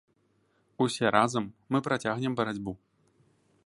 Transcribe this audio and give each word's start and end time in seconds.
Усе 0.85 1.05
разам, 1.17 1.45
мы 1.71 1.85
працягнем 1.91 2.31
барацьбу. 2.43 2.71